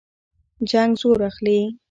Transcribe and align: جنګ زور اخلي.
جنګ 0.69 0.91
زور 1.01 1.19
اخلي. 1.29 1.59